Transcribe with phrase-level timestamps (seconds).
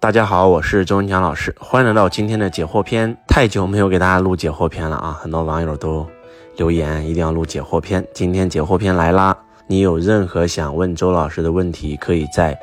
[0.00, 3.16] 大家好，我是周文强老师，欢迎来到今天的解惑篇。
[3.26, 6.06] 太久没有给大家录解惑篇了啊，很多网友都
[6.56, 8.06] 留言一定要录解惑篇。
[8.14, 12.56] 今天解惑篇来啦，你有任何想问周老师的问题，可以在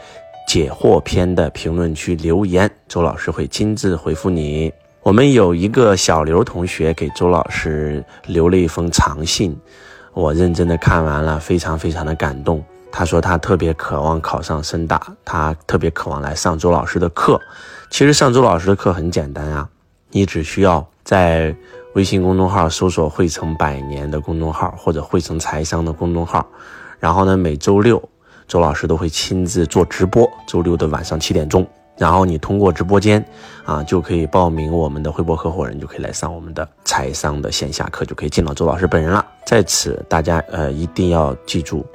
[0.47, 4.71] 解惑篇的评论区留言，周老师会亲自回复你。
[5.03, 9.59] 我们有一个小刘同学给周老师留了一封长信，
[10.13, 12.63] 我认真的看完了，非常非常的感动。
[12.97, 17.37] 他说他特别渴望考上深大，他特别渴望来上周老师的课。
[17.89, 19.67] 其实上周老师的课很简单啊，
[20.11, 21.53] 你只需要在
[21.95, 26.47] 微信公众号搜索“汇成百年”的公众号或者“汇成财商”的公众号，
[26.97, 28.01] 然后呢，每周六
[28.47, 31.67] 周老师都会亲自做直播，周六的晚上七点钟，
[31.97, 33.23] 然后你通过直播间
[33.65, 39.25] 啊就可以报名我们的汇博合伙人，就可以来上我们的财商的线下课，就可以见到周老师本人了。
[39.45, 41.85] 在此，大家呃一定要记住。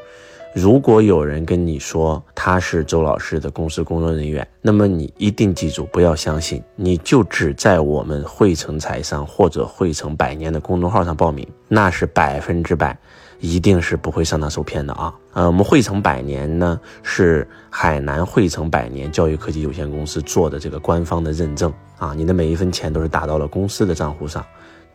[0.53, 12.99] 如果有人跟你说他是周老师的公司工作人员，那么你一定记住，不要相信，你就只在我们汇成财商或者汇成百年的公众号上报名，那是百分之百，
[13.39, 15.15] 一定是不会上当受骗的啊！
[15.35, 24.45] 呃，我们汇成百年呢是海南汇成百年教育科技有限公司做的这个官方的认证啊，你的每一分钱都是打到了公司的账户上，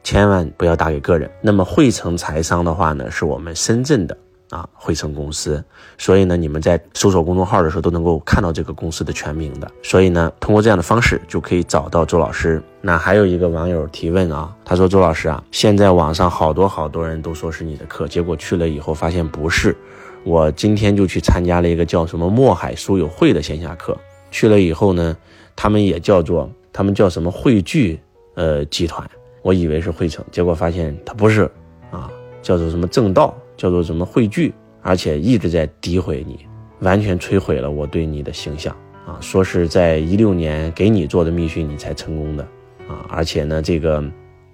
[0.04, 1.32] 千万不要打给个人。
[1.42, 4.18] 那么汇成财商的话呢，是我们深圳的。
[4.50, 5.64] 啊，汇成公司，
[5.98, 9.70] 所以呢，你们在搜索公众号的时候都能够看到这个公司的全名的。
[9.82, 12.62] 所以呢，通过这样的方式就可以找到周老师。
[12.80, 19.76] 那还有一个网友提问啊，他说：“周老师啊，现在网上好多好多人都说是你的课，结果去了以后发现不是。
[20.24, 23.98] 我今天就去参加了一个叫什么墨海书友会的线下课，
[24.30, 25.18] 去了以后呢，
[25.56, 28.00] 他们也叫做他们叫什么汇聚
[28.36, 29.08] 呃集团，
[29.42, 31.50] 我以为是汇成，结果发现他不是
[31.90, 32.10] 啊，
[32.44, 36.46] 叫做什么正道。”叫做什么汇聚，而且一直在诋毁你，
[36.80, 38.76] 完全摧毁了我对你的形象
[39.08, 39.18] 啊！
[39.22, 42.44] 说是在一六年给你做的密训，你才成功的
[42.88, 43.06] 啊！
[43.10, 44.04] 而且呢，这个，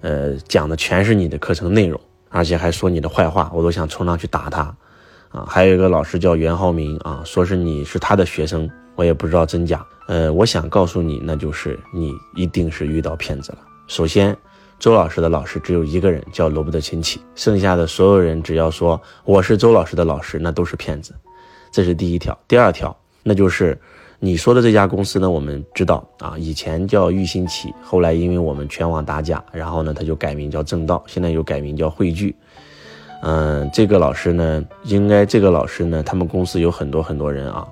[0.00, 4.74] 呃，讲的全是你的课程内容，而且还说你的坏话，我都想冲上去打他
[5.30, 5.44] 啊！
[5.48, 9.84] 还有一个老师叫袁浩明啊，说是你是他的学生，我也不知道真假。
[10.06, 13.58] 呃，我想告诉你，那就是你一定是遇到骗子了。
[13.86, 14.36] 首先。
[14.82, 17.20] 周老师的老师只有一个人，叫罗伯特亲戚。
[17.36, 21.14] 剩下的所有人，只要说我是周老师的老师，那都是骗子。
[21.70, 22.36] 这是第一条。
[22.48, 23.80] 第二条，那就是
[24.18, 32.34] 你说的这家公司呢，我们知道啊，以前叫玉兴起，后来因为我们全网打假，然后呢，他就改名叫正道，现在又改名叫汇聚。
[33.22, 37.68] 嗯，这个老师呢，应该这个老师呢，他们公司有很多很多人啊，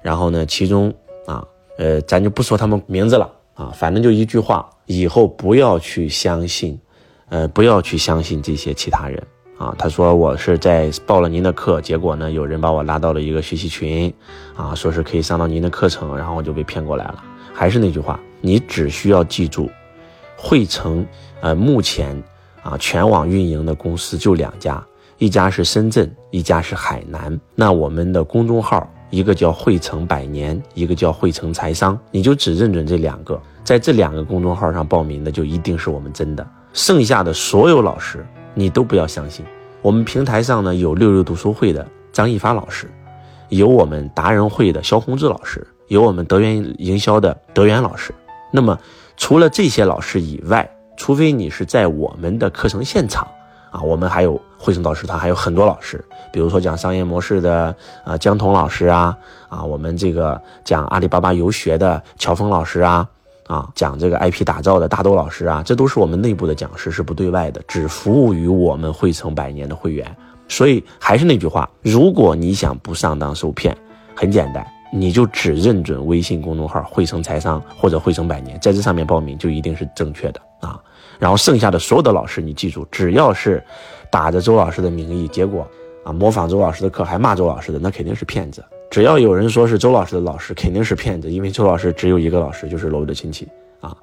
[0.00, 0.90] 然后呢，其中
[1.26, 1.46] 啊，
[1.76, 3.30] 呃，咱就不说他们名字了。
[3.56, 6.78] 啊，反正就一句话，以后不要去相信，
[7.30, 9.20] 呃，不要去相信这些其他人
[9.56, 9.74] 啊。
[9.78, 14.12] 他说我是在报了您的课，结果呢，有人把我拉到了一个学习群，
[14.54, 17.24] 啊，说是可以上到您的课程，然后我就被骗过来了。
[17.54, 19.70] 还是那句话，你只需要记住，
[20.36, 21.06] 汇成，
[21.40, 22.22] 呃，目前
[22.62, 27.40] 啊全网运营的公司就两家，一家是深圳，一家是海南。
[27.54, 28.86] 那我们的公众号。
[29.10, 39.44] 一个叫汇成百年，一个叫汇成财商，你就只认准这两个，在这两个公众号上报名的就一定是我们真的，剩下的所有老师你都不要相信。
[39.82, 42.90] 我们平台上呢有六六读书会的张一发老师，
[43.48, 48.12] 有我们达人会的肖宏志老师，有我们德源营销的德源老师。
[48.52, 48.78] 那么
[49.16, 53.26] 除了这些老师以外，除非你是在我们的课程现场。
[53.70, 57.74] 啊，我们还有汇成导师团，还有很多老师，比如说讲商业模式的
[58.04, 59.16] 啊江彤老师啊，
[59.48, 63.08] 啊我们这个讲阿里巴巴游学的乔峰老师啊，
[63.46, 70.06] 啊讲这个 IP 打造的大豆老师啊，这都是我们内部的讲师，是不对外的，只服务于我们汇成百年的会员。
[70.48, 73.76] 所以还是那句话，如果你想不上当受骗，
[74.14, 80.80] 很简单，你就只认准微信公众号汇成财商或者汇成百年，在这上面报名就一定是正确的啊。
[81.18, 83.60] 然后剩下的所有的老师，你记住，只要是
[84.10, 85.66] 打着周老师的名义，结果
[86.04, 88.64] 啊模仿周老师的课还骂周老师的，那肯定是骗子。
[88.90, 93.46] 只要有人说是周老师的老师，肯定是骗子，因为周老师只有一个老师，就是罗的亲戚
[93.80, 93.96] 啊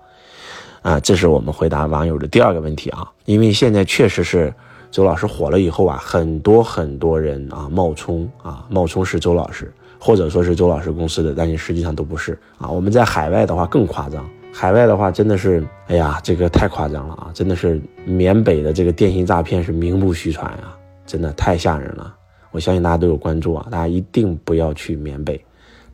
[0.82, 3.10] 啊，这是我们回答网友的第二个问题啊。
[3.26, 4.54] 因为现在确实是
[4.92, 12.70] 周老师火了以后啊，很多很多人啊冒充啊冒充是周老师，或者说是周老师公司的，但是实际上都不是啊。
[12.70, 14.24] 我们在海外的话更夸张。
[14.56, 17.32] 海外的话，真的是，哎呀，这个太夸张了啊！
[17.34, 20.78] 真的是缅北的这个电信诈骗是名不虚传啊，
[21.08, 22.16] 真的太吓人了。
[22.52, 25.44] 我相信大家都有关注啊，大家一定不要去缅北，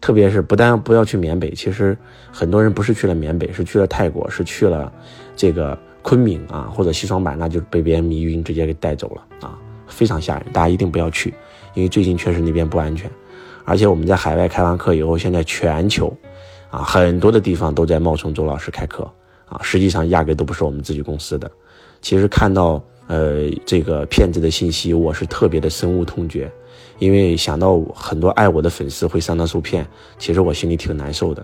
[0.01, 1.97] 特别是不但不要去缅北，其实
[2.33, 4.91] 很多人不是去了缅北，是去了泰国，是去了
[5.38, 9.57] 这个昆明啊，或者西双版纳，就被别人迷晕，直接给带走了啊，
[9.88, 10.45] 非常吓人。
[10.51, 11.33] 大家一定不要去，
[11.75, 13.09] 因为最近确实那边不安全，
[13.63, 16.13] 而且我们在海外开完课以后，现在全球。
[16.69, 19.10] 啊，很多的地方都在冒充周老师开课
[19.48, 21.50] 啊，实际上压根都不是我们自己公司的。
[22.01, 26.51] 其实看到呃这个骗子的信息，我是特别的深恶痛绝，
[27.00, 29.86] 因为想到很多爱我的粉丝会上当受骗，
[30.18, 31.44] 其实我心里挺难受的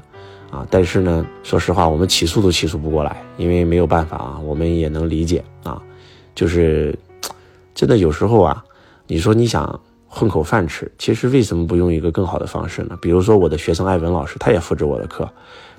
[0.51, 0.65] 啊。
[0.69, 5.81] 但是呢，说实话，我们起诉都起诉不过来，因为没有办法啊，我们也能理解啊，
[6.35, 6.97] 就是
[7.73, 8.63] 真的有时候啊，
[9.07, 9.79] 你说你想。
[10.17, 12.97] 混口饭吃，其实为什么不用一个更好的方式呢？
[13.01, 15.29] 比如说我的学生艾文老师，他也复制我的课，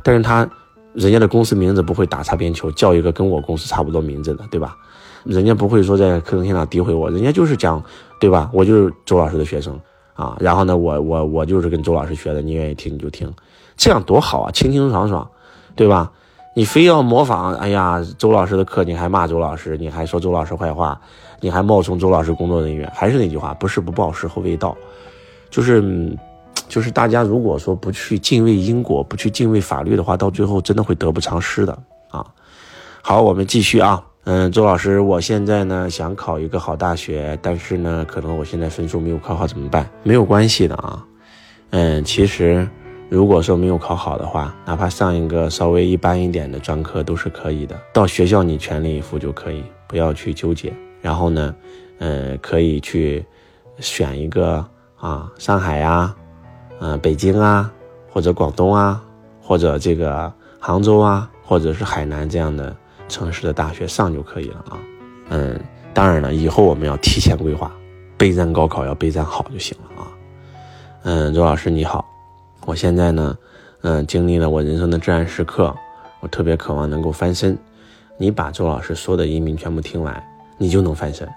[0.03, 0.47] 但是他
[0.93, 4.77] 人家的公司名字不会打擦边球，叫一个跟我公司差不多名字的，对吧？
[5.25, 7.83] 人家不会说在课程现场诋毁我，人家就是讲，
[8.21, 8.51] 对吧？
[8.53, 9.81] 我就是周老师的学生
[10.13, 13.33] 啊，然后呢，我我我就是跟周老师学的，你愿意听你就听，
[13.75, 15.27] 这样多好啊，清清爽爽，
[15.75, 16.13] 对吧？
[16.57, 20.99] 你非要模仿，哎呀，周老师的课，你还骂周老师，你还说周老师坏话，
[21.39, 24.75] 你还冒充周老师工作人员，还是那句话，不是不报，时候未到。
[25.51, 26.17] 就是，
[26.67, 32.25] 就是大家如果说不去敬畏因果，不去敬畏法律的话，到最后真的会得不偿失的啊。
[33.03, 39.87] 好，我们继续啊，嗯，周老师，我现在呢想考一个好大学，但是呢，可能我现在分数没有考好，怎么办？
[40.03, 41.05] 没有关系的啊，
[41.69, 42.67] 嗯，其实。
[43.09, 47.81] 如果说没有考好的话，哪怕上一个稍微一般一点的专科都是可以的。
[47.93, 50.73] 到学校你全力以赴就可以，不要去纠结。
[51.01, 51.55] 然后呢，
[51.99, 53.25] 嗯，可以去
[53.79, 54.65] 选一个
[54.99, 56.13] 啊，上海呀，
[56.81, 57.71] 嗯，北京啊，
[58.11, 59.01] 或者广东啊，
[59.41, 62.75] 或者这个杭州啊，或者是海南这样的
[63.09, 64.79] 城市的大学上就可以了啊。
[65.29, 65.61] 嗯，
[65.95, 67.71] 当然了，以后我们要提前规划，
[68.17, 70.09] 备战高考要备战好就行了啊。
[71.05, 72.05] 嗯，周老师你好。
[72.67, 73.39] 我现在呢，
[73.83, 75.73] 嗯，经历了我人生的至暗时刻，
[76.19, 77.57] 我特别渴望能够翻身。
[78.19, 80.21] 你把周老师说的音频全部听完，
[80.59, 81.29] 你就能翻身。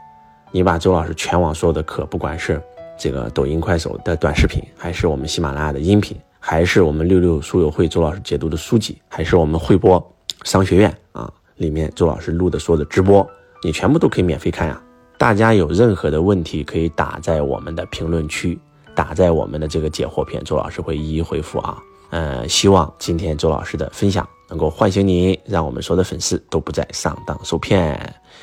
[0.52, 2.60] 你把周老师全网所有的课，不管是
[2.98, 10.04] 这个抖音、快手的短视频，还是我们喜马拉雅的音频，还是我们六六书友会周老师解读的书籍，还是我们汇播
[10.46, 13.26] 商学院啊里面周老师录的所有的直播，
[13.64, 14.82] 你全部都可以免费看呀。
[15.20, 18.60] 大家有任何的问题，可以打在我们的评论区。
[19.00, 21.82] 打在我们的这个解惑片，周老师会一一回复啊。
[22.10, 27.98] 呃，希望今天周老师的分享能够唤醒你，让我们所有的粉丝都不再上当受骗。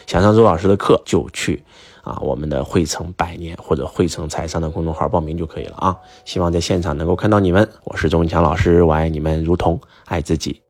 [0.06, 1.62] 想上周老师的课，就去
[2.02, 5.94] 啊我们的汇成百年或者汇成财商的公众号报名就可以了啊。
[6.24, 7.68] 希望在现场能够看到你们。
[7.84, 10.65] 我是周文强老师，我爱你们如同爱自己。